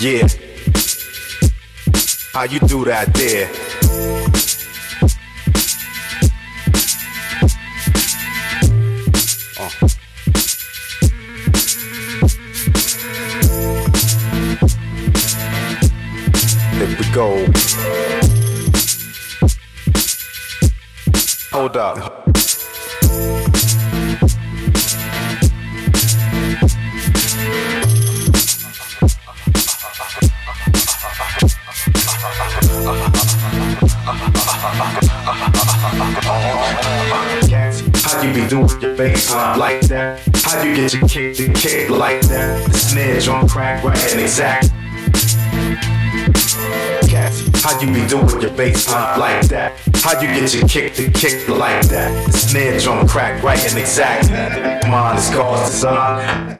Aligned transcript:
Yeah. 0.00 0.28
How 2.32 2.44
you 2.44 2.60
do 2.60 2.84
that 2.84 3.12
there? 3.14 3.48
Uh. 9.58 9.68
Here 16.76 16.86
we 16.86 17.12
go. 17.12 17.28
Hold 21.50 21.76
up. 21.76 22.37
How 35.78 35.92
you 38.20 38.34
be 38.34 38.48
doing 38.48 38.80
your 38.80 38.96
bass 38.96 39.32
like 39.32 39.80
that? 39.82 40.20
How 40.34 40.60
you 40.64 40.74
get 40.74 40.92
your 40.92 41.06
kick 41.08 41.36
to 41.36 41.52
kick 41.52 41.88
like 41.88 42.20
that? 42.22 42.68
The 42.68 42.78
snare 42.78 43.20
drum 43.20 43.48
crack 43.48 43.84
right 43.84 44.12
and 44.12 44.20
exact. 44.20 44.70
How 47.62 47.80
you 47.80 47.86
be 47.94 48.08
doing 48.08 48.40
your 48.40 48.50
bass 48.56 48.90
like 48.90 49.46
that? 49.48 49.72
How 49.94 50.20
you 50.20 50.26
get 50.26 50.52
your 50.52 50.66
kick 50.66 50.94
to 50.94 51.12
kick 51.12 51.48
like 51.48 51.86
that? 51.88 52.26
The 52.26 52.32
snare 52.38 52.80
drum 52.80 53.06
crack 53.06 53.40
right 53.44 53.64
and 53.64 53.78
exact. 53.78 54.32
Mine 54.88 55.16
is 55.16 55.30
cause 55.30 55.70
design. 55.70 56.56